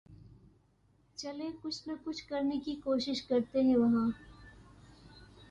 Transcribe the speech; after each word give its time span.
چلیں 1.17 1.49
کچھ 1.61 1.87
نہ 1.87 1.93
کچھ 2.03 2.23
کرنیں 2.29 2.59
کی 2.65 2.75
کیںشش 2.83 3.21
کرتیں 3.27 3.63
ہیں 3.63 3.75
وہاں 3.75 4.09